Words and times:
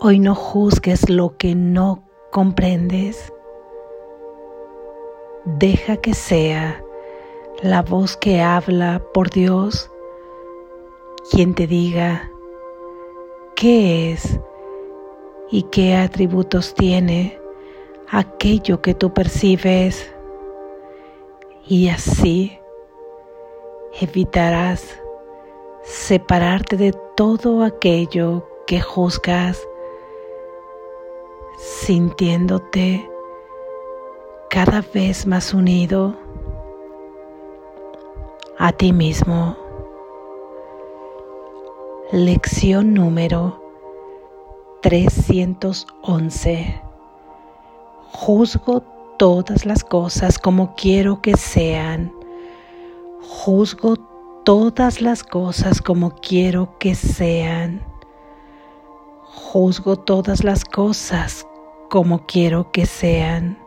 Hoy 0.00 0.20
no 0.20 0.36
juzgues 0.36 1.10
lo 1.10 1.36
que 1.36 1.56
no 1.56 2.04
comprendes. 2.30 3.32
Deja 5.44 5.96
que 5.96 6.14
sea 6.14 6.84
la 7.62 7.82
voz 7.82 8.16
que 8.16 8.40
habla 8.40 9.02
por 9.12 9.30
Dios 9.30 9.90
quien 11.32 11.54
te 11.54 11.66
diga 11.66 12.30
qué 13.56 14.12
es 14.12 14.38
y 15.50 15.64
qué 15.64 15.96
atributos 15.96 16.74
tiene 16.74 17.36
aquello 18.08 18.80
que 18.80 18.94
tú 18.94 19.12
percibes 19.12 20.14
y 21.66 21.88
así 21.88 22.56
evitarás 24.00 24.96
separarte 25.82 26.76
de 26.76 26.92
todo 27.16 27.64
aquello 27.64 28.46
que 28.68 28.80
juzgas, 28.80 29.66
sintiéndote 31.84 33.08
cada 34.50 34.82
vez 34.92 35.26
más 35.26 35.54
unido 35.54 36.16
a 38.58 38.72
ti 38.72 38.92
mismo. 38.92 39.56
Lección 42.10 42.94
número 42.94 43.62
311. 44.82 46.82
Juzgo 48.12 48.82
todas 49.16 49.64
las 49.64 49.84
cosas 49.84 50.38
como 50.38 50.74
quiero 50.74 51.22
que 51.22 51.36
sean. 51.36 52.12
Juzgo 53.22 53.96
todas 54.44 55.00
las 55.00 55.22
cosas 55.22 55.80
como 55.80 56.16
quiero 56.16 56.76
que 56.78 56.94
sean. 56.94 57.82
Juzgo 59.22 59.96
todas 59.96 60.44
las 60.44 60.64
cosas 60.64 61.46
como 61.88 62.26
quiero 62.26 62.70
que 62.70 62.86
sean. 62.86 63.58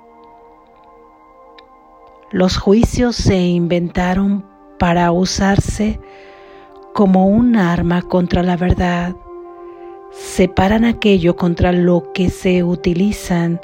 Los 2.31 2.57
juicios 2.57 3.15
se 3.15 3.37
inventaron 3.37 4.45
para 4.79 5.11
usarse 5.11 5.99
como 6.93 7.27
un 7.27 7.55
arma 7.55 8.01
contra 8.01 8.43
la 8.43 8.57
verdad. 8.57 9.15
Separan 10.11 10.85
aquello 10.85 11.35
contra 11.35 11.71
lo 11.71 12.11
que 12.13 12.29
se 12.29 12.63
utilizan 12.63 13.59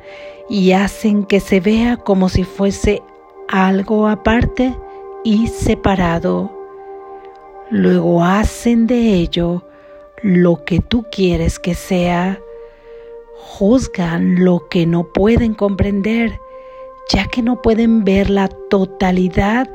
y 0.49 0.71
hacen 0.71 1.25
que 1.25 1.39
se 1.39 1.59
vea 1.59 1.97
como 1.97 2.29
si 2.29 2.43
fuese 2.43 3.01
algo 3.47 4.07
aparte 4.07 4.75
y 5.23 5.47
separado. 5.47 6.51
Luego 7.69 8.23
hacen 8.23 8.87
de 8.87 9.13
ello 9.13 9.63
lo 10.21 10.63
que 10.63 10.79
tú 10.79 11.05
quieres 11.11 11.59
que 11.59 11.75
sea. 11.75 12.39
Juzgan 13.39 14.43
lo 14.43 14.67
que 14.67 14.85
no 14.85 15.03
pueden 15.03 15.53
comprender, 15.53 16.39
ya 17.09 17.27
que 17.27 17.41
no 17.41 17.61
pueden 17.61 18.03
ver 18.03 18.29
la 18.29 18.47
totalidad 18.69 19.69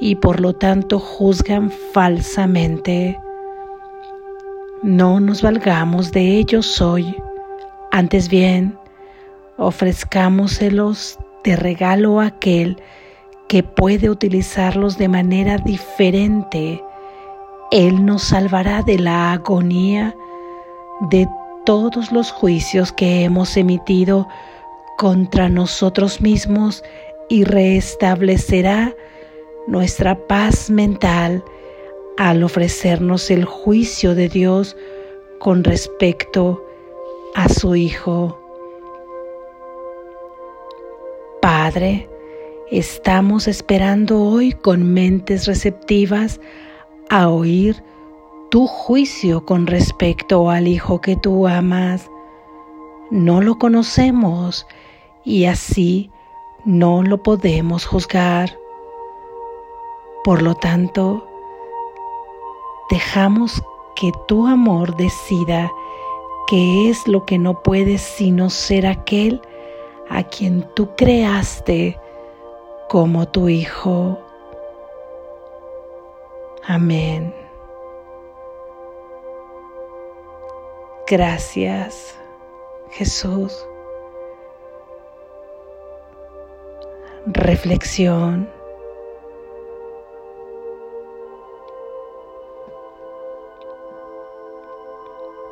y 0.00 0.16
por 0.16 0.40
lo 0.40 0.54
tanto 0.54 0.98
juzgan 0.98 1.70
falsamente. 1.92 3.18
No 4.82 5.20
nos 5.20 5.42
valgamos 5.42 6.10
de 6.10 6.38
ellos 6.38 6.80
hoy, 6.80 7.14
antes 7.92 8.28
bien, 8.28 8.76
ofrezcámoselos 9.56 11.18
de 11.44 11.56
regalo 11.56 12.20
a 12.20 12.26
aquel 12.26 12.82
que 13.48 13.62
puede 13.62 14.10
utilizarlos 14.10 14.98
de 14.98 15.08
manera 15.08 15.58
diferente. 15.58 16.82
Él 17.70 18.04
nos 18.04 18.22
salvará 18.22 18.82
de 18.82 18.98
la 18.98 19.32
agonía 19.32 20.16
de 21.10 21.28
todos 21.64 22.12
los 22.12 22.30
juicios 22.30 22.92
que 22.92 23.24
hemos 23.24 23.56
emitido 23.56 24.28
contra 24.98 25.48
nosotros 25.48 26.20
mismos 26.20 26.82
y 27.28 27.44
restablecerá 27.44 28.94
nuestra 29.66 30.16
paz 30.26 30.70
mental 30.70 31.42
al 32.18 32.42
ofrecernos 32.42 33.30
el 33.30 33.44
juicio 33.44 34.14
de 34.14 34.28
Dios 34.28 34.76
con 35.38 35.64
respecto 35.64 36.64
a 37.34 37.48
su 37.48 37.74
Hijo. 37.74 38.38
Padre, 41.40 42.08
estamos 42.70 43.48
esperando 43.48 44.22
hoy 44.22 44.52
con 44.52 44.92
mentes 44.92 45.46
receptivas 45.46 46.40
a 47.10 47.28
oír 47.28 47.82
tu 48.52 48.66
juicio 48.66 49.46
con 49.46 49.66
respecto 49.66 50.50
al 50.50 50.68
Hijo 50.68 51.00
que 51.00 51.16
tú 51.16 51.48
amas. 51.48 52.10
No 53.10 53.40
lo 53.40 53.56
conocemos 53.56 54.66
y 55.24 55.46
así 55.46 56.10
no 56.66 57.02
lo 57.02 57.22
podemos 57.22 57.86
juzgar. 57.86 58.58
Por 60.22 60.42
lo 60.42 60.54
tanto, 60.54 61.26
dejamos 62.90 63.62
que 63.96 64.12
tu 64.28 64.46
amor 64.46 64.96
decida 64.96 65.72
qué 66.46 66.90
es 66.90 67.08
lo 67.08 67.24
que 67.24 67.38
no 67.38 67.62
puedes 67.62 68.02
sino 68.02 68.50
ser 68.50 68.86
aquel 68.86 69.40
a 70.10 70.24
quien 70.24 70.68
tú 70.74 70.90
creaste 70.94 71.98
como 72.90 73.26
tu 73.26 73.48
Hijo. 73.48 74.18
Amén. 76.66 77.41
Gracias, 81.12 82.18
Jesús. 82.92 83.66
Reflexión. 87.26 88.48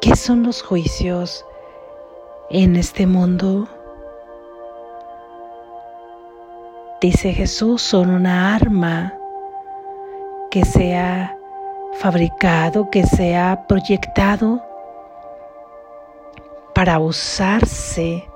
¿Qué 0.01 0.17
son 0.17 0.45
los 0.45 0.63
juicios 0.63 1.45
en 2.49 2.77
este 2.77 3.07
mundo? 3.07 3.69
Dice 7.03 7.35
Jesús, 7.35 7.83
son 7.83 8.09
una 8.09 8.55
arma 8.55 9.13
que 10.51 10.65
se 10.65 10.97
ha 10.97 11.37
fabricado, 11.99 12.89
que 12.89 13.05
se 13.05 13.37
ha 13.37 13.67
proyectado 13.67 14.70
para 16.81 16.99
usarse 16.99 18.27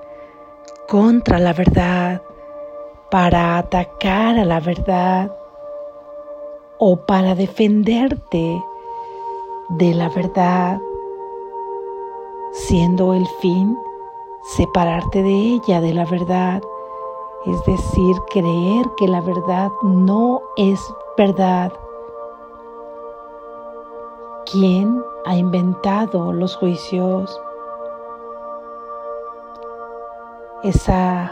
contra 0.87 1.39
la 1.39 1.55
verdad, 1.55 2.21
para 3.11 3.57
atacar 3.57 4.39
a 4.39 4.45
la 4.45 4.61
verdad 4.61 5.35
o 6.77 6.95
para 7.07 7.35
defenderte 7.35 8.63
de 9.71 9.95
la 9.95 10.11
verdad 10.11 10.79
siendo 12.53 13.15
el 13.15 13.27
fin 13.41 13.79
separarte 14.55 15.23
de 15.23 15.55
ella, 15.55 15.81
de 15.81 15.95
la 15.95 16.05
verdad, 16.05 16.61
es 17.47 17.65
decir, 17.65 18.17
creer 18.29 18.85
que 18.99 19.09
la 19.09 19.23
verdad 19.23 19.73
no 19.83 20.43
es 20.59 20.79
verdad. 21.17 21.73
¿Quién 24.53 25.03
ha 25.25 25.35
inventado 25.35 26.31
los 26.35 26.55
juicios? 26.57 27.41
Esa 30.65 31.31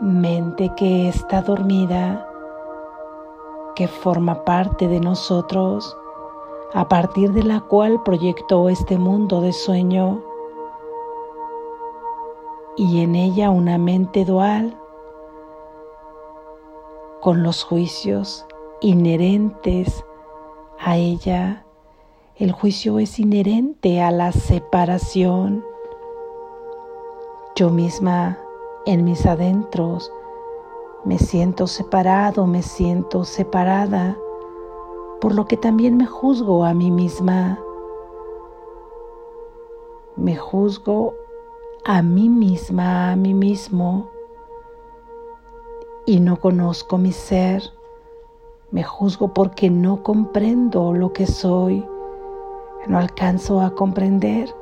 mente 0.00 0.70
que 0.76 1.08
está 1.08 1.42
dormida, 1.42 2.24
que 3.74 3.88
forma 3.88 4.44
parte 4.44 4.86
de 4.86 5.00
nosotros, 5.00 5.96
a 6.74 6.86
partir 6.86 7.32
de 7.32 7.42
la 7.42 7.58
cual 7.58 8.00
proyectó 8.04 8.68
este 8.68 8.96
mundo 8.96 9.40
de 9.40 9.52
sueño 9.52 10.22
y 12.76 13.02
en 13.02 13.16
ella 13.16 13.50
una 13.50 13.78
mente 13.78 14.24
dual 14.24 14.78
con 17.20 17.42
los 17.42 17.64
juicios 17.64 18.46
inherentes 18.80 20.04
a 20.78 20.96
ella. 20.96 21.64
El 22.36 22.52
juicio 22.52 23.00
es 23.00 23.18
inherente 23.18 24.00
a 24.00 24.12
la 24.12 24.30
separación. 24.30 25.64
Yo 27.56 27.70
misma 27.70 28.38
en 28.88 29.04
mis 29.04 29.26
adentros. 29.26 30.10
Me 31.04 31.18
siento 31.18 31.66
separado, 31.66 32.46
me 32.46 32.62
siento 32.62 33.24
separada, 33.24 34.16
por 35.20 35.34
lo 35.34 35.44
que 35.44 35.58
también 35.58 35.98
me 35.98 36.06
juzgo 36.06 36.64
a 36.64 36.72
mí 36.72 36.90
misma. 36.90 37.60
Me 40.16 40.36
juzgo 40.36 41.14
a 41.84 42.00
mí 42.00 42.30
misma, 42.30 43.12
a 43.12 43.16
mí 43.16 43.34
mismo, 43.34 44.10
y 46.06 46.20
no 46.20 46.40
conozco 46.40 46.96
mi 46.96 47.12
ser, 47.12 47.62
me 48.70 48.82
juzgo 48.82 49.34
porque 49.34 49.68
no 49.68 50.02
comprendo 50.02 50.94
lo 50.94 51.12
que 51.12 51.26
soy, 51.26 51.86
no 52.86 52.98
alcanzo 52.98 53.60
a 53.60 53.74
comprender 53.74 54.54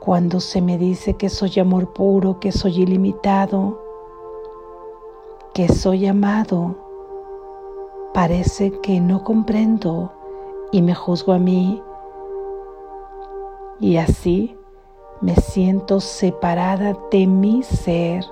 cuando 0.00 0.40
se 0.40 0.60
me 0.60 0.78
dice 0.78 1.14
que 1.14 1.28
soy 1.28 1.58
amor 1.58 1.92
puro, 1.92 2.38
que 2.40 2.52
soy 2.52 2.82
ilimitado, 2.82 3.80
que 5.54 5.68
soy 5.68 6.06
amado, 6.06 6.76
parece 8.14 8.70
que 8.80 9.00
no 9.00 9.24
comprendo 9.24 10.12
y 10.72 10.82
me 10.82 10.94
juzgo 10.94 11.32
a 11.32 11.38
mí. 11.38 11.82
Y 13.80 13.96
así 13.96 14.56
me 15.20 15.34
siento 15.36 16.00
separada 16.00 16.96
de 17.10 17.26
mi 17.26 17.62
ser, 17.62 18.24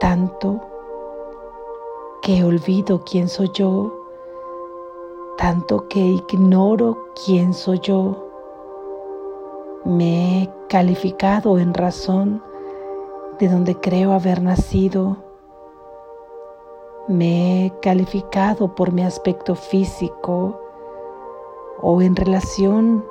tanto 0.00 0.60
que 2.22 2.42
olvido 2.42 3.04
quién 3.04 3.28
soy 3.28 3.50
yo, 3.52 3.92
tanto 5.36 5.88
que 5.88 6.00
ignoro 6.00 6.98
quién 7.24 7.52
soy 7.52 7.80
yo. 7.80 8.27
Me 9.84 10.42
he 10.42 10.50
calificado 10.68 11.58
en 11.58 11.72
razón 11.72 12.42
de 13.38 13.48
donde 13.48 13.76
creo 13.76 14.12
haber 14.12 14.42
nacido. 14.42 15.16
Me 17.06 17.66
he 17.66 17.72
calificado 17.80 18.74
por 18.74 18.92
mi 18.92 19.02
aspecto 19.02 19.54
físico 19.54 20.60
o 21.80 22.02
en 22.02 22.16
relación 22.16 23.04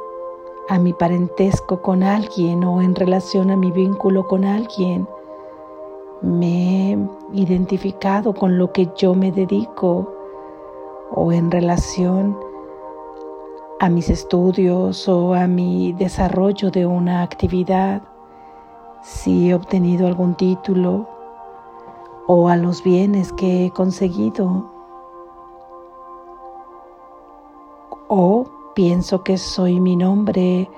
a 0.67 0.77
mi 0.77 0.91
parentesco 0.91 1.81
con 1.81 2.03
alguien 2.03 2.65
o 2.65 2.81
en 2.81 2.95
relación 2.95 3.49
a 3.49 3.55
mi 3.55 3.71
vínculo 3.71 4.27
con 4.27 4.43
alguien. 4.43 5.07
Me 6.21 6.91
he 6.91 6.97
identificado 7.33 8.33
con 8.33 8.57
lo 8.57 8.73
que 8.73 8.89
yo 8.97 9.15
me 9.15 9.31
dedico 9.31 10.11
o 11.11 11.31
en 11.31 11.49
relación 11.49 12.37
a 13.79 13.89
mis 13.89 14.09
estudios 14.09 15.07
o 15.07 15.33
a 15.33 15.47
mi 15.47 15.93
desarrollo 15.93 16.71
de 16.71 16.85
una 16.85 17.21
actividad, 17.21 18.01
si 19.03 19.49
he 19.49 19.55
obtenido 19.55 20.07
algún 20.07 20.35
título 20.35 21.07
o 22.27 22.49
a 22.49 22.57
los 22.57 22.83
bienes 22.83 23.31
que 23.33 23.65
he 23.65 23.71
conseguido. 23.71 24.71
O 28.07 28.45
pienso 28.73 29.23
que 29.23 29.37
soy 29.37 29.79
mi 29.79 29.95
nombre 29.95 30.69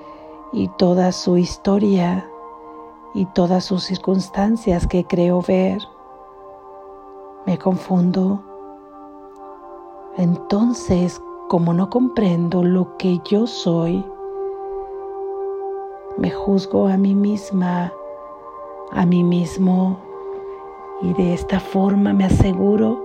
y 0.52 0.68
toda 0.68 1.12
su 1.12 1.36
historia 1.38 2.28
y 3.14 3.24
todas 3.26 3.64
sus 3.64 3.84
circunstancias 3.84 4.86
que 4.86 5.04
creo 5.04 5.40
ver. 5.40 5.80
Me 7.46 7.58
confundo. 7.58 8.42
Entonces, 10.16 11.20
como 11.50 11.74
no 11.74 11.90
comprendo 11.90 12.62
lo 12.62 12.96
que 12.96 13.18
yo 13.28 13.44
soy, 13.44 14.06
me 16.16 16.30
juzgo 16.30 16.86
a 16.86 16.96
mí 16.96 17.12
misma, 17.12 17.92
a 18.92 19.04
mí 19.04 19.24
mismo, 19.24 19.98
y 21.02 21.12
de 21.14 21.34
esta 21.34 21.58
forma 21.58 22.12
me 22.12 22.26
aseguro 22.26 23.04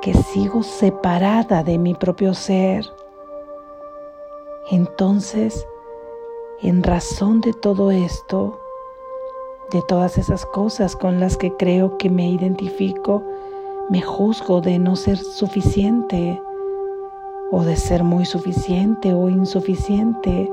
que 0.00 0.12
sigo 0.12 0.64
separada 0.64 1.62
de 1.62 1.78
mi 1.78 1.94
propio 1.94 2.34
ser. 2.34 2.84
Entonces, 4.72 5.64
en 6.62 6.82
razón 6.82 7.40
de 7.42 7.52
todo 7.52 7.92
esto, 7.92 8.58
de 9.70 9.82
todas 9.82 10.18
esas 10.18 10.44
cosas 10.46 10.96
con 10.96 11.20
las 11.20 11.36
que 11.36 11.56
creo 11.56 11.96
que 11.96 12.10
me 12.10 12.28
identifico, 12.28 13.22
me 13.88 14.02
juzgo 14.02 14.60
de 14.60 14.80
no 14.80 14.96
ser 14.96 15.16
suficiente 15.16 16.42
o 17.52 17.62
de 17.62 17.76
ser 17.76 18.02
muy 18.02 18.24
suficiente 18.24 19.14
o 19.14 19.28
insuficiente, 19.28 20.50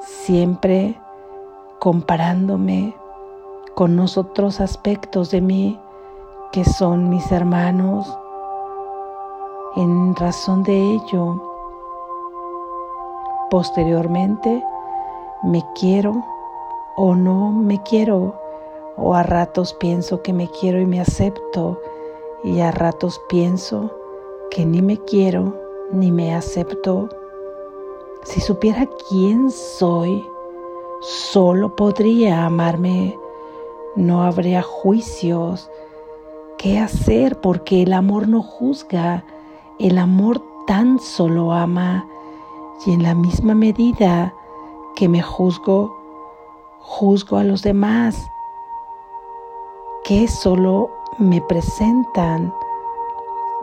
siempre 0.00 0.98
comparándome 1.78 2.96
con 3.76 3.94
los 3.94 4.18
otros 4.18 4.60
aspectos 4.60 5.30
de 5.30 5.40
mí 5.40 5.78
que 6.50 6.64
son 6.64 7.08
mis 7.08 7.30
hermanos. 7.30 8.18
En 9.76 10.16
razón 10.16 10.64
de 10.64 10.94
ello, 10.94 11.40
Posteriormente, 13.54 14.64
me 15.44 15.64
quiero 15.76 16.24
o 16.96 17.14
no 17.14 17.52
me 17.52 17.80
quiero, 17.84 18.34
o 18.96 19.14
a 19.14 19.22
ratos 19.22 19.74
pienso 19.74 20.22
que 20.22 20.32
me 20.32 20.48
quiero 20.48 20.80
y 20.80 20.86
me 20.86 21.00
acepto, 21.00 21.80
y 22.42 22.58
a 22.58 22.72
ratos 22.72 23.20
pienso 23.28 23.92
que 24.50 24.66
ni 24.66 24.82
me 24.82 24.98
quiero 24.98 25.63
ni 25.94 26.10
me 26.10 26.34
acepto. 26.34 27.08
Si 28.24 28.40
supiera 28.40 28.88
quién 29.08 29.50
soy, 29.50 30.26
solo 31.00 31.74
podría 31.76 32.44
amarme, 32.46 33.18
no 33.96 34.22
habría 34.22 34.62
juicios. 34.62 35.70
¿Qué 36.58 36.78
hacer? 36.78 37.40
Porque 37.40 37.82
el 37.82 37.92
amor 37.92 38.28
no 38.28 38.42
juzga, 38.42 39.24
el 39.78 39.98
amor 39.98 40.42
tan 40.66 40.98
solo 40.98 41.52
ama 41.52 42.06
y 42.86 42.92
en 42.92 43.02
la 43.02 43.14
misma 43.14 43.54
medida 43.54 44.34
que 44.96 45.08
me 45.08 45.22
juzgo, 45.22 45.96
juzgo 46.80 47.36
a 47.36 47.44
los 47.44 47.62
demás, 47.62 48.30
que 50.04 50.28
solo 50.28 50.90
me 51.18 51.40
presentan 51.42 52.52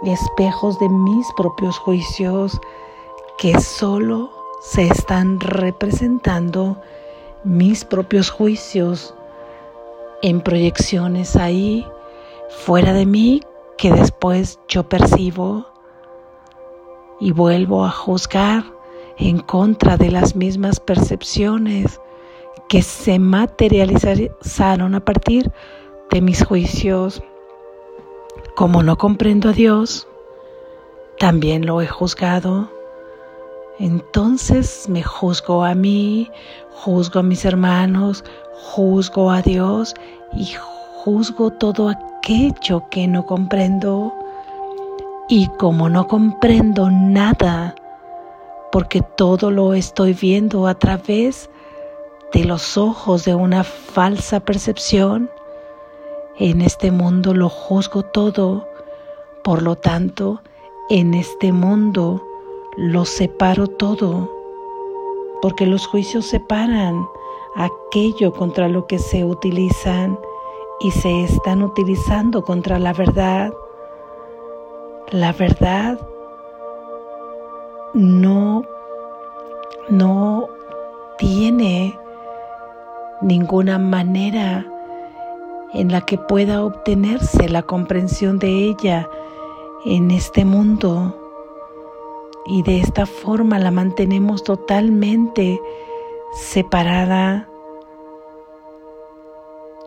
espejos 0.05 0.79
de 0.79 0.89
mis 0.89 1.27
propios 1.37 1.77
juicios, 1.77 2.59
que 3.37 3.59
solo 3.59 4.31
se 4.61 4.87
están 4.87 5.39
representando 5.39 6.81
mis 7.43 7.83
propios 7.85 8.29
juicios 8.29 9.13
en 10.21 10.41
proyecciones 10.41 11.35
ahí 11.35 11.85
fuera 12.49 12.93
de 12.93 13.05
mí 13.05 13.41
que 13.77 13.91
después 13.91 14.59
yo 14.67 14.87
percibo 14.87 15.65
y 17.19 17.31
vuelvo 17.31 17.83
a 17.83 17.89
juzgar 17.89 18.63
en 19.17 19.39
contra 19.39 19.97
de 19.97 20.11
las 20.11 20.35
mismas 20.35 20.79
percepciones 20.79 21.99
que 22.69 22.81
se 22.81 23.19
materializaron 23.19 24.95
a 24.95 25.03
partir 25.03 25.51
de 26.11 26.21
mis 26.21 26.43
juicios. 26.43 27.23
Como 28.55 28.83
no 28.83 28.97
comprendo 28.97 29.49
a 29.49 29.53
Dios, 29.53 30.07
también 31.19 31.65
lo 31.65 31.81
he 31.81 31.87
juzgado. 31.87 32.69
Entonces 33.79 34.87
me 34.89 35.03
juzgo 35.03 35.63
a 35.63 35.73
mí, 35.73 36.29
juzgo 36.71 37.21
a 37.21 37.23
mis 37.23 37.45
hermanos, 37.45 38.23
juzgo 38.53 39.31
a 39.31 39.41
Dios 39.41 39.95
y 40.33 40.53
juzgo 41.03 41.51
todo 41.51 41.89
aquello 41.89 42.83
que 42.89 43.07
no 43.07 43.25
comprendo. 43.25 44.13
Y 45.29 45.47
como 45.57 45.89
no 45.89 46.07
comprendo 46.07 46.89
nada, 46.91 47.73
porque 48.71 49.01
todo 49.01 49.49
lo 49.49 49.73
estoy 49.73 50.13
viendo 50.13 50.67
a 50.67 50.75
través 50.75 51.49
de 52.33 52.45
los 52.45 52.77
ojos 52.77 53.25
de 53.25 53.33
una 53.33 53.63
falsa 53.63 54.39
percepción. 54.39 55.29
En 56.43 56.61
este 56.61 56.89
mundo 56.89 57.35
lo 57.35 57.49
juzgo 57.49 58.01
todo, 58.01 58.67
por 59.43 59.61
lo 59.61 59.75
tanto, 59.75 60.41
en 60.89 61.13
este 61.13 61.51
mundo 61.51 62.25
lo 62.75 63.05
separo 63.05 63.67
todo, 63.67 64.27
porque 65.43 65.67
los 65.67 65.85
juicios 65.85 66.25
separan 66.25 67.05
aquello 67.55 68.33
contra 68.33 68.69
lo 68.69 68.87
que 68.87 68.97
se 68.97 69.23
utilizan 69.23 70.17
y 70.79 70.89
se 70.89 71.25
están 71.25 71.61
utilizando 71.61 72.43
contra 72.43 72.79
la 72.79 72.93
verdad. 72.93 73.53
La 75.11 75.33
verdad 75.33 75.99
no, 77.93 78.63
no 79.89 80.47
tiene 81.19 81.95
ninguna 83.21 83.77
manera 83.77 84.65
en 85.73 85.91
la 85.91 86.01
que 86.01 86.17
pueda 86.17 86.63
obtenerse 86.63 87.49
la 87.49 87.63
comprensión 87.63 88.39
de 88.39 88.65
ella 88.65 89.09
en 89.85 90.11
este 90.11 90.45
mundo. 90.45 91.17
Y 92.45 92.63
de 92.63 92.79
esta 92.79 93.05
forma 93.05 93.59
la 93.59 93.71
mantenemos 93.71 94.43
totalmente 94.43 95.61
separada. 96.33 97.47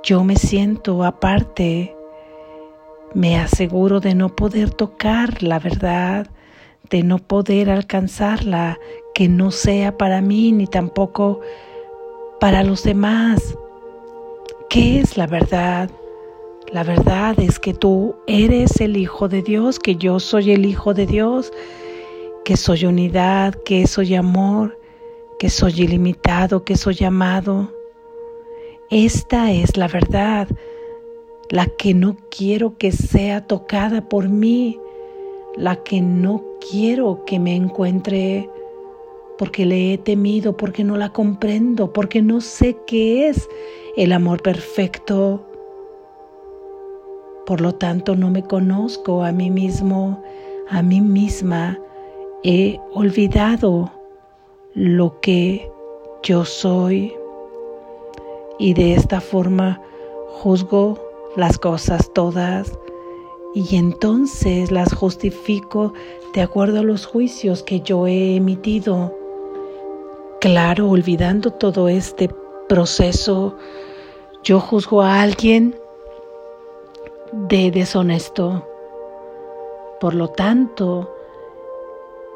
Yo 0.03 0.25
me 0.25 0.37
siento 0.37 1.05
aparte, 1.05 1.97
me 3.15 3.39
aseguro 3.39 4.01
de 4.01 4.15
no 4.15 4.29
poder 4.29 4.71
tocar 4.71 5.43
la 5.43 5.59
verdad, 5.59 6.29
de 6.91 7.03
no 7.03 7.19
poder 7.19 7.71
alcanzarla, 7.71 8.79
que 9.15 9.29
no 9.29 9.51
sea 9.51 9.97
para 9.97 10.21
mí 10.21 10.53
ni 10.53 10.67
tampoco 10.67 11.41
para 12.41 12.63
los 12.63 12.83
demás. 12.83 13.57
¿Qué 14.75 14.99
es 14.99 15.17
la 15.17 15.29
verdad? 15.29 15.89
La 16.73 16.83
verdad 16.83 17.39
es 17.39 17.61
que 17.61 17.73
tú 17.73 18.17
eres 18.27 18.81
el 18.81 18.97
Hijo 18.97 19.29
de 19.29 19.41
Dios, 19.41 19.79
que 19.79 19.95
yo 19.95 20.19
soy 20.19 20.51
el 20.51 20.67
Hijo 20.67 20.93
de 20.95 21.07
Dios, 21.07 21.53
que 22.45 22.57
soy 22.57 22.85
unidad, 22.85 23.55
que 23.65 23.87
soy 23.87 24.17
amor, 24.17 24.77
que 25.39 25.49
soy 25.49 25.83
ilimitado, 25.83 26.65
que 26.65 26.77
soy 26.77 27.05
amado. 27.05 27.73
Esta 28.91 29.53
es 29.53 29.77
la 29.77 29.87
verdad, 29.87 30.49
la 31.51 31.67
que 31.67 31.95
no 31.95 32.17
quiero 32.29 32.77
que 32.77 32.91
sea 32.91 33.47
tocada 33.47 34.09
por 34.09 34.29
mí, 34.29 34.81
la 35.55 35.77
que 35.85 36.01
no 36.01 36.43
quiero 36.69 37.25
que 37.27 37.39
me 37.39 37.55
encuentre 37.55 38.51
porque 39.39 39.67
le 39.67 39.93
he 39.93 39.99
temido, 39.99 40.57
porque 40.57 40.83
no 40.83 40.97
la 40.97 41.13
comprendo, 41.13 41.93
porque 41.93 42.23
no 42.23 42.41
sé 42.41 42.77
qué 42.89 43.29
es 43.29 43.49
el 43.97 44.13
amor 44.13 44.43
perfecto. 44.43 45.45
Por 47.47 47.61
lo 47.61 47.75
tanto, 47.75 48.17
no 48.17 48.31
me 48.31 48.43
conozco 48.43 49.23
a 49.23 49.33
mí 49.33 49.51
mismo, 49.51 50.23
a 50.69 50.83
mí 50.83 51.01
misma. 51.01 51.79
He 52.43 52.79
olvidado 52.93 53.91
lo 54.75 55.21
que 55.21 55.71
yo 56.23 56.45
soy 56.45 57.15
y 58.59 58.75
de 58.75 58.95
esta 58.95 59.21
forma 59.21 59.81
juzgo 60.29 60.99
las 61.37 61.59
cosas 61.59 62.13
todas 62.13 62.73
y 63.55 63.77
entonces 63.77 64.71
las 64.71 64.93
justifico 64.93 65.93
de 66.35 66.43
acuerdo 66.43 66.81
a 66.81 66.83
los 66.83 67.07
juicios 67.07 67.63
que 67.63 67.81
yo 67.81 68.07
he 68.07 68.37
emitido. 68.37 69.15
Claro, 70.41 70.91
olvidando 70.91 71.53
todo 71.53 71.89
este 71.89 72.29
proceso, 72.69 73.57
yo 74.45 74.61
juzgo 74.61 75.01
a 75.01 75.23
alguien 75.23 75.75
de 77.33 77.71
deshonesto. 77.71 78.69
Por 80.01 80.15
lo 80.15 80.29
tanto, 80.29 81.11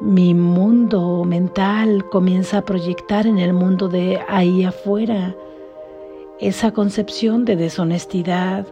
mi 0.01 0.33
mundo 0.33 1.23
mental 1.23 2.09
comienza 2.09 2.57
a 2.57 2.65
proyectar 2.65 3.27
en 3.27 3.37
el 3.37 3.53
mundo 3.53 3.89
de 3.89 4.19
ahí 4.27 4.63
afuera 4.63 5.35
esa 6.39 6.71
concepción 6.71 7.45
de 7.45 7.55
deshonestidad, 7.55 8.65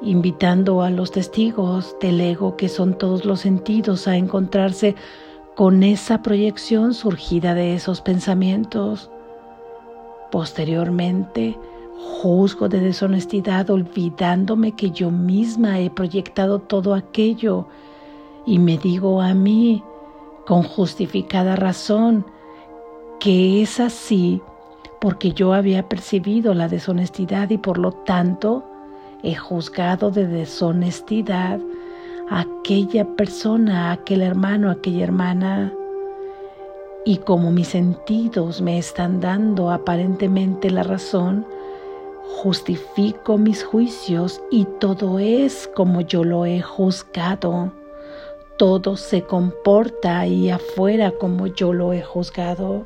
invitando 0.00 0.82
a 0.82 0.90
los 0.90 1.10
testigos 1.10 1.96
del 2.00 2.20
ego, 2.20 2.56
que 2.56 2.68
son 2.68 2.96
todos 2.96 3.24
los 3.24 3.40
sentidos, 3.40 4.06
a 4.06 4.16
encontrarse 4.16 4.94
con 5.56 5.82
esa 5.82 6.22
proyección 6.22 6.94
surgida 6.94 7.54
de 7.54 7.74
esos 7.74 8.00
pensamientos. 8.00 9.10
Posteriormente, 10.30 11.58
juzgo 11.98 12.68
de 12.68 12.80
deshonestidad 12.80 13.70
olvidándome 13.70 14.72
que 14.72 14.90
yo 14.90 15.10
misma 15.10 15.80
he 15.80 15.90
proyectado 15.90 16.58
todo 16.58 16.94
aquello 16.94 17.66
y 18.46 18.58
me 18.58 18.78
digo 18.78 19.20
a 19.20 19.34
mí 19.34 19.82
con 20.46 20.62
justificada 20.62 21.56
razón 21.56 22.24
que 23.20 23.62
es 23.62 23.80
así 23.80 24.40
porque 25.00 25.32
yo 25.32 25.52
había 25.52 25.88
percibido 25.88 26.54
la 26.54 26.68
deshonestidad 26.68 27.50
y 27.50 27.58
por 27.58 27.78
lo 27.78 27.92
tanto 27.92 28.64
he 29.22 29.34
juzgado 29.34 30.10
de 30.10 30.26
deshonestidad 30.26 31.60
a 32.30 32.40
aquella 32.40 33.04
persona, 33.16 33.88
a 33.88 33.92
aquel 33.92 34.22
hermano, 34.22 34.68
a 34.68 34.72
aquella 34.72 35.04
hermana. 35.04 35.72
Y 37.08 37.16
como 37.16 37.50
mis 37.50 37.68
sentidos 37.68 38.60
me 38.60 38.76
están 38.76 39.18
dando 39.18 39.70
aparentemente 39.70 40.70
la 40.70 40.82
razón, 40.82 41.46
justifico 42.42 43.38
mis 43.38 43.64
juicios 43.64 44.42
y 44.50 44.66
todo 44.78 45.18
es 45.18 45.70
como 45.74 46.02
yo 46.02 46.22
lo 46.22 46.44
he 46.44 46.60
juzgado. 46.60 47.72
Todo 48.58 48.98
se 48.98 49.22
comporta 49.22 50.18
ahí 50.18 50.50
afuera 50.50 51.12
como 51.12 51.46
yo 51.46 51.72
lo 51.72 51.94
he 51.94 52.02
juzgado. 52.02 52.84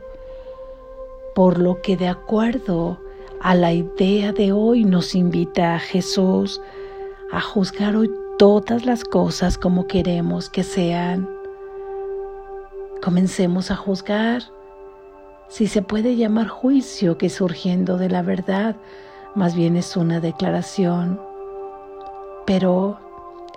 Por 1.34 1.58
lo 1.58 1.82
que 1.82 1.96
de 1.96 2.06
acuerdo 2.06 3.00
a 3.40 3.56
la 3.56 3.72
idea 3.72 4.32
de 4.32 4.52
hoy 4.52 4.84
nos 4.84 5.16
invita 5.16 5.74
a 5.74 5.80
Jesús 5.80 6.60
a 7.32 7.40
juzgar 7.40 7.96
hoy 7.96 8.08
todas 8.38 8.86
las 8.86 9.02
cosas 9.02 9.58
como 9.58 9.88
queremos 9.88 10.48
que 10.48 10.62
sean. 10.62 11.41
Comencemos 13.02 13.70
a 13.70 13.76
juzgar 13.76 14.42
si 15.48 15.66
se 15.66 15.82
puede 15.82 16.16
llamar 16.16 16.48
juicio 16.48 17.18
que 17.18 17.28
surgiendo 17.28 17.98
de 17.98 18.08
la 18.08 18.22
verdad, 18.22 18.76
más 19.34 19.54
bien 19.54 19.76
es 19.76 19.96
una 19.96 20.20
declaración. 20.20 21.20
Pero 22.46 22.98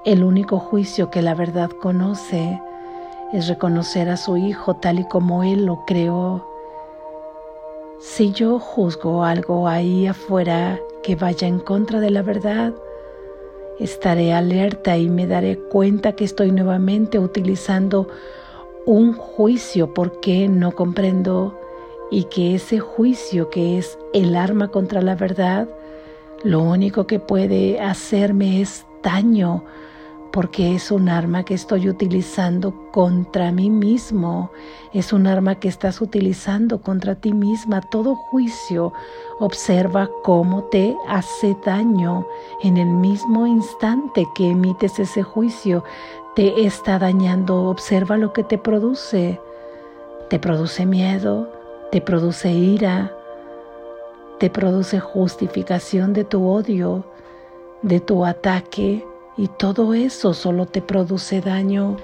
el 0.06 0.24
único 0.24 0.60
juicio 0.60 1.10
que 1.10 1.22
la 1.22 1.36
verdad 1.36 1.70
conoce 1.70 2.60
es 3.34 3.48
reconocer 3.48 4.10
a 4.10 4.18
su 4.18 4.36
Hijo 4.36 4.76
tal 4.76 5.00
y 5.00 5.08
como 5.08 5.44
Él 5.44 5.66
lo 5.66 5.86
creó 5.86 6.56
si 8.00 8.32
yo 8.32 8.60
juzgo 8.60 9.24
algo 9.24 9.68
ahí 9.68 10.06
afuera 10.06 10.80
que 11.02 11.16
vaya 11.16 11.48
en 11.48 11.60
contra 11.60 12.00
de 12.00 12.12
la 12.12 12.22
verdad, 12.22 12.74
estaré 13.80 14.32
alerta 14.32 14.98
y 14.98 15.10
me 15.10 15.28
daré 15.28 15.58
cuenta 15.58 16.14
que 16.14 16.24
estoy 16.24 16.52
nuevamente 16.52 17.20
utilizando 17.20 18.08
un 18.86 19.14
juicio 19.14 19.94
porque 19.94 20.48
no 20.48 20.72
comprendo 20.72 21.60
y 22.12 22.26
que 22.26 22.56
ese 22.56 22.80
juicio 22.80 23.50
que 23.50 23.78
es 23.78 23.98
el 24.14 24.36
arma 24.36 24.70
contra 24.70 25.02
la 25.02 25.16
verdad, 25.16 25.68
lo 26.44 26.62
único 26.62 27.08
que 27.08 27.20
puede 27.20 27.80
hacerme 27.80 28.62
es 28.62 28.86
daño 29.02 29.64
porque 30.36 30.76
es 30.76 30.92
un 30.92 31.08
arma 31.08 31.46
que 31.46 31.54
estoy 31.54 31.88
utilizando 31.88 32.92
contra 32.92 33.54
mí 33.54 33.70
mismo, 33.70 34.52
es 34.92 35.14
un 35.14 35.28
arma 35.28 35.56
que 35.56 35.70
estás 35.70 36.02
utilizando 36.02 36.82
contra 36.82 37.16
ti 37.16 37.32
misma. 37.32 37.80
Todo 37.80 38.16
juicio 38.16 38.92
observa 39.40 40.10
cómo 40.24 40.66
te 40.66 40.94
hace 41.08 41.56
daño 41.66 42.28
en 42.62 42.76
el 42.76 42.90
mismo 42.90 43.48
instante 43.48 44.28
que 44.36 44.50
emites 44.50 45.00
ese 45.00 45.24
juicio. 45.24 45.86
Te 46.36 46.66
está 46.66 47.00
dañando, 47.00 47.70
observa 47.70 48.18
lo 48.18 48.34
que 48.34 48.44
te 48.44 48.58
produce. 48.58 49.40
Te 50.30 50.38
produce 50.38 50.86
miedo, 50.86 51.50
te 51.94 52.02
produce 52.02 52.52
ira, 52.52 53.16
te 54.38 54.50
produce 54.50 55.00
justificación 55.00 56.12
de 56.12 56.26
tu 56.26 56.46
odio, 56.46 57.06
de 57.84 58.02
tu 58.02 58.26
ataque 58.26 59.06
y 59.38 59.48
todo 59.48 59.94
eso 59.94 60.34
solo 60.34 60.66
te 60.66 60.82
produce 60.82 61.40
daño. 61.40 61.96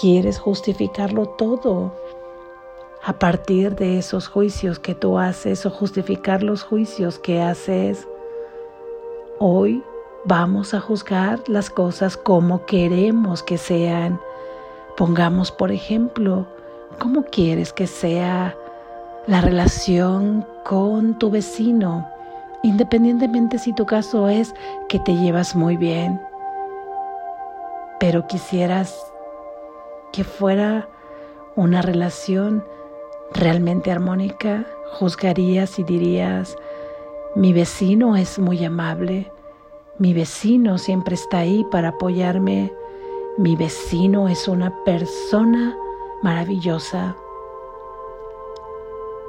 Quieres 0.00 0.38
justificarlo 0.38 1.26
todo 1.26 1.92
a 3.04 3.18
partir 3.18 3.74
de 3.74 3.98
esos 3.98 4.28
juicios 4.28 4.78
que 4.78 4.94
tú 4.94 5.18
haces 5.18 5.66
o 5.66 5.70
justificar 5.70 6.42
los 6.42 6.62
juicios 6.62 7.18
que 7.18 7.42
haces. 7.42 8.08
Hoy 9.38 9.82
vamos 10.24 10.74
a 10.74 10.80
juzgar 10.80 11.40
las 11.48 11.70
cosas 11.70 12.16
como 12.16 12.66
queremos 12.66 13.42
que 13.42 13.58
sean. 13.58 14.20
Pongamos, 14.96 15.50
por 15.50 15.72
ejemplo, 15.72 16.46
cómo 16.98 17.24
quieres 17.24 17.72
que 17.72 17.86
sea 17.86 18.56
la 19.26 19.40
relación 19.40 20.46
con 20.64 21.18
tu 21.18 21.30
vecino, 21.30 22.08
independientemente 22.62 23.58
si 23.58 23.72
tu 23.72 23.86
caso 23.86 24.28
es 24.28 24.54
que 24.88 24.98
te 24.98 25.14
llevas 25.14 25.54
muy 25.54 25.76
bien 25.76 26.20
pero 27.98 28.26
quisieras 28.26 29.12
que 30.12 30.24
fuera 30.24 30.88
una 31.56 31.82
relación 31.82 32.64
realmente 33.34 33.90
armónica, 33.90 34.66
juzgarías 34.92 35.78
y 35.78 35.84
dirías, 35.84 36.56
mi 37.34 37.52
vecino 37.52 38.16
es 38.16 38.38
muy 38.38 38.64
amable, 38.64 39.30
mi 39.98 40.14
vecino 40.14 40.78
siempre 40.78 41.16
está 41.16 41.38
ahí 41.38 41.64
para 41.64 41.88
apoyarme, 41.88 42.72
mi 43.36 43.56
vecino 43.56 44.28
es 44.28 44.46
una 44.46 44.72
persona 44.84 45.76
maravillosa. 46.22 47.16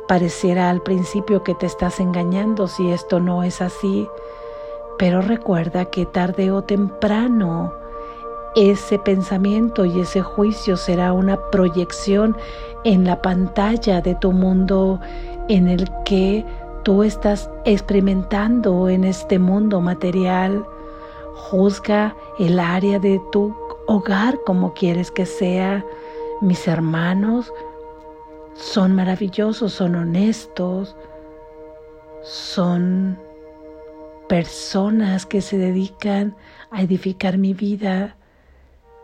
Pareciera 0.07 0.69
al 0.69 0.81
principio 0.81 1.43
que 1.43 1.55
te 1.55 1.65
estás 1.65 1.99
engañando 1.99 2.67
si 2.67 2.91
esto 2.91 3.19
no 3.19 3.43
es 3.43 3.61
así, 3.61 4.07
pero 4.99 5.21
recuerda 5.21 5.85
que 5.85 6.05
tarde 6.05 6.51
o 6.51 6.63
temprano 6.63 7.73
ese 8.55 8.99
pensamiento 8.99 9.85
y 9.85 10.01
ese 10.01 10.21
juicio 10.21 10.77
será 10.77 11.13
una 11.13 11.39
proyección 11.49 12.35
en 12.83 13.05
la 13.05 13.21
pantalla 13.21 14.01
de 14.01 14.15
tu 14.15 14.31
mundo 14.31 14.99
en 15.47 15.67
el 15.67 15.89
que 16.05 16.45
tú 16.83 17.03
estás 17.03 17.49
experimentando 17.65 18.89
en 18.89 19.03
este 19.03 19.39
mundo 19.39 19.81
material. 19.81 20.65
Juzga 21.35 22.15
el 22.37 22.59
área 22.59 22.99
de 22.99 23.21
tu 23.31 23.55
hogar 23.87 24.39
como 24.45 24.73
quieres 24.73 25.11
que 25.11 25.25
sea. 25.25 25.85
Mis 26.41 26.67
hermanos 26.67 27.51
son 28.53 28.95
maravillosos, 28.95 29.73
son 29.73 29.95
honestos, 29.95 30.95
son 32.23 33.17
personas 34.27 35.25
que 35.25 35.41
se 35.41 35.57
dedican 35.57 36.35
a 36.71 36.81
edificar 36.81 37.37
mi 37.37 37.53
vida 37.53 38.15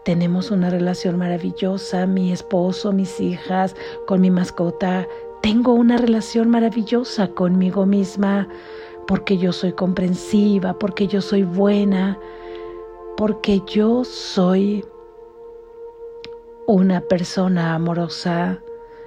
tenemos 0.05 0.51
una 0.51 0.70
relación 0.70 1.17
maravillosa, 1.17 2.05
mi 2.05 2.32
esposo, 2.32 2.94
mis 2.94 3.20
hijas, 3.20 3.75
con 4.05 4.22
mi 4.22 4.29
mascota. 4.29 5.08
Tengo 5.46 5.75
una 5.75 5.98
relación 5.98 6.50
maravillosa 6.50 7.28
conmigo 7.28 7.86
misma 7.86 8.48
porque 9.06 9.38
yo 9.38 9.54
soy 9.54 9.74
comprensiva, 9.74 10.80
porque 10.80 11.06
yo 11.06 11.22
soy 11.22 11.44
buena, 11.44 12.18
porque 13.16 13.62
yo 13.68 14.04
soy 14.04 14.84
una 16.66 17.00
persona 17.02 17.75
amorosa, 17.75 18.60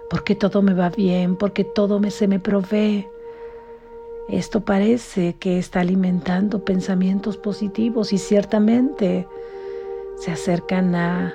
porque 0.08 0.36
todo 0.36 0.62
me 0.62 0.74
va 0.74 0.90
bien, 0.90 1.34
porque 1.34 1.64
todo 1.64 2.00
se 2.08 2.28
me 2.28 2.38
provee. 2.38 3.08
Esto 4.28 4.60
parece 4.60 5.34
que 5.40 5.58
está 5.58 5.80
alimentando 5.80 6.64
pensamientos 6.64 7.36
positivos 7.36 8.12
y 8.12 8.18
ciertamente 8.18 9.26
se 10.14 10.30
acercan 10.30 10.94
a 10.94 11.34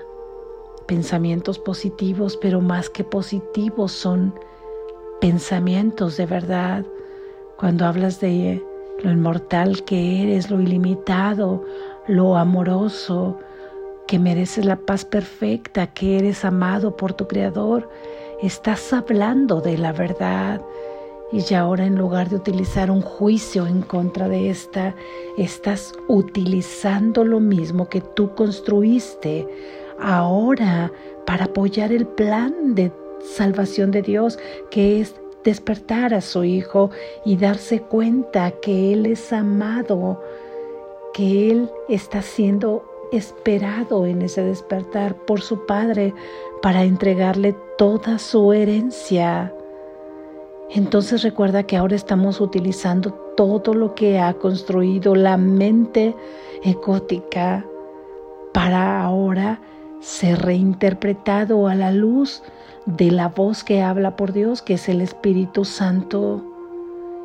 pensamientos 0.88 1.60
positivos, 1.60 2.38
pero 2.38 2.62
más 2.62 2.90
que 2.90 3.04
positivos 3.04 3.92
son 3.92 4.34
pensamientos 5.24 6.18
de 6.18 6.25
verdad. 6.25 6.84
Cuando 7.56 7.86
hablas 7.86 8.20
de 8.20 8.62
lo 9.06 9.10
inmortal 9.10 9.86
que 9.86 10.22
eres, 10.22 10.51
lo 10.51 10.60
ilimitado, 10.60 11.63
lo 12.08 12.36
amoroso, 12.36 13.39
que 14.06 14.20
mereces 14.20 14.65
la 14.65 14.75
paz 14.75 15.06
perfecta, 15.06 15.88
que 15.88 16.20
eres 16.20 16.44
amado 16.44 16.98
por 16.98 17.13
tu 17.13 17.25
Creador, 17.25 17.89
estás 18.42 18.92
hablando 18.92 19.62
de 19.62 19.77
la 19.77 19.94
verdad. 19.94 20.62
Y 21.32 21.39
ya 21.39 21.62
ahora 21.62 21.86
en 21.86 21.96
lugar 21.96 22.27
de 22.27 22.36
utilizar 22.36 22.92
un 22.92 23.01
juicio 23.01 23.65
en 23.65 23.82
contra 23.82 24.27
de 24.27 24.50
esta, 24.50 24.94
estás 25.38 25.94
utilizando 26.10 27.24
lo 27.24 27.39
mismo 27.39 27.88
que 27.88 28.01
tú 28.01 28.36
construiste 28.36 29.48
ahora 30.01 30.92
para 31.25 31.46
apoyar 31.46 31.94
el 31.94 32.08
plan 32.08 32.75
de 32.75 32.92
salvación 33.24 33.92
de 33.92 34.01
Dios, 34.01 34.39
que 34.70 35.01
es 35.01 35.15
despertar 35.44 36.13
a 36.13 36.22
su 36.22 36.44
Hijo 36.44 36.89
y 37.25 37.38
darse 37.38 37.82
cuenta 37.82 38.51
que 38.62 38.94
Él 38.94 39.06
es 39.06 39.34
amado, 39.34 40.22
que 41.13 41.51
Él 41.51 41.70
está 41.89 42.22
siendo 42.22 42.84
esperado 43.12 44.06
en 44.06 44.22
ese 44.24 44.44
despertar 44.44 45.15
por 45.25 45.42
su 45.42 45.65
Padre 45.65 46.13
para 46.62 46.84
entregarle 46.84 47.56
toda 47.77 48.18
su 48.18 48.53
herencia. 48.53 49.53
Entonces 50.72 51.22
recuerda 51.22 51.63
que 51.63 51.77
ahora 51.77 51.96
estamos 51.96 52.42
utilizando 52.42 53.13
todo 53.38 53.74
lo 53.74 53.94
que 53.94 54.20
ha 54.20 54.34
construido 54.34 55.15
la 55.15 55.38
mente 55.38 56.15
ecótica 56.63 57.65
para 58.53 59.03
ahora 59.03 59.62
ser 60.00 60.42
reinterpretado 60.42 61.68
a 61.68 61.75
la 61.75 61.92
luz 61.92 62.42
de 62.86 63.12
la 63.12 63.30
voz 63.30 63.63
que 63.63 63.82
habla 63.82 64.16
por 64.16 64.34
Dios, 64.34 64.62
que 64.62 64.75
es 64.75 64.90
el 64.90 65.02
Espíritu 65.02 65.66
Santo. 65.66 66.44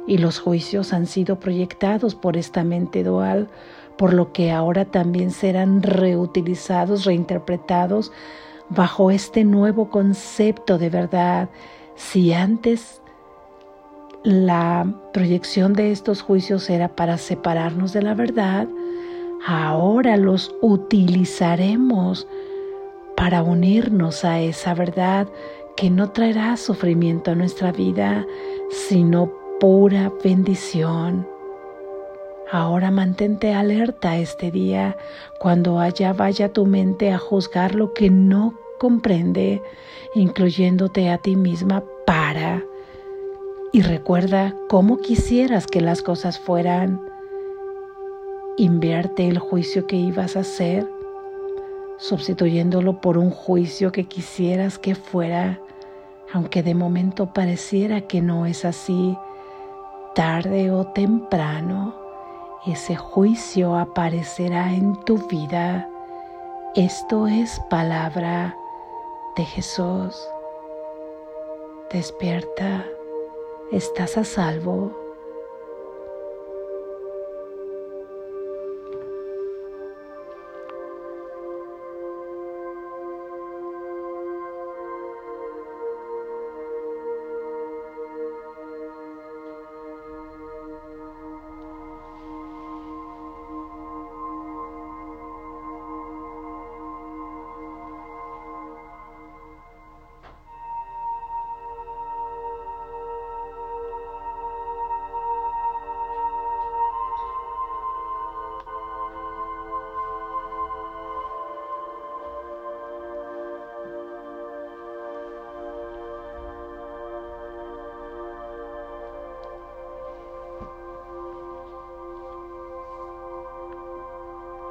Y 0.06 0.18
los 0.18 0.38
juicios 0.38 0.92
han 0.92 1.06
sido 1.06 1.38
proyectados 1.38 2.14
por 2.14 2.36
esta 2.36 2.64
mente 2.64 3.04
dual, 3.04 3.48
por 3.96 4.14
lo 4.14 4.32
que 4.32 4.52
ahora 4.52 4.84
también 4.84 5.30
serán 5.30 5.82
reutilizados, 5.82 7.04
reinterpretados 7.04 8.12
bajo 8.70 9.10
este 9.10 9.44
nuevo 9.44 9.90
concepto 9.90 10.78
de 10.78 10.90
verdad. 10.90 11.48
Si 11.96 12.32
antes 12.32 13.02
la 14.22 14.86
proyección 15.12 15.72
de 15.74 15.90
estos 15.90 16.22
juicios 16.22 16.70
era 16.70 16.88
para 16.88 17.18
separarnos 17.18 17.92
de 17.92 18.02
la 18.02 18.14
verdad, 18.14 18.68
ahora 19.46 20.16
los 20.16 20.54
utilizaremos 20.60 22.26
para 23.18 23.42
unirnos 23.42 24.24
a 24.24 24.38
esa 24.38 24.74
verdad 24.74 25.26
que 25.76 25.90
no 25.90 26.12
traerá 26.12 26.56
sufrimiento 26.56 27.32
a 27.32 27.34
nuestra 27.34 27.72
vida, 27.72 28.24
sino 28.70 29.32
pura 29.58 30.12
bendición. 30.22 31.26
Ahora 32.52 32.92
mantente 32.92 33.52
alerta 33.52 34.16
este 34.18 34.52
día 34.52 34.96
cuando 35.40 35.80
allá 35.80 36.12
vaya 36.12 36.52
tu 36.52 36.64
mente 36.64 37.10
a 37.10 37.18
juzgar 37.18 37.74
lo 37.74 37.92
que 37.92 38.08
no 38.08 38.54
comprende, 38.78 39.62
incluyéndote 40.14 41.10
a 41.10 41.18
ti 41.18 41.34
misma 41.34 41.82
para. 42.06 42.62
Y 43.72 43.82
recuerda 43.82 44.54
cómo 44.68 44.98
quisieras 44.98 45.66
que 45.66 45.80
las 45.80 46.02
cosas 46.02 46.38
fueran. 46.38 47.00
Invierte 48.56 49.26
el 49.26 49.40
juicio 49.40 49.88
que 49.88 49.96
ibas 49.96 50.36
a 50.36 50.40
hacer 50.40 50.97
sustituyéndolo 51.98 53.00
por 53.00 53.18
un 53.18 53.30
juicio 53.30 53.92
que 53.92 54.04
quisieras 54.04 54.78
que 54.78 54.94
fuera, 54.94 55.60
aunque 56.32 56.62
de 56.62 56.74
momento 56.74 57.32
pareciera 57.32 58.02
que 58.02 58.20
no 58.22 58.46
es 58.46 58.64
así, 58.64 59.16
tarde 60.14 60.70
o 60.70 60.86
temprano, 60.86 61.94
ese 62.66 62.96
juicio 62.96 63.76
aparecerá 63.76 64.72
en 64.72 64.94
tu 65.04 65.18
vida. 65.28 65.88
Esto 66.74 67.26
es 67.26 67.60
palabra 67.70 68.56
de 69.36 69.44
Jesús. 69.44 70.16
Despierta, 71.92 72.84
estás 73.72 74.18
a 74.18 74.24
salvo. 74.24 75.07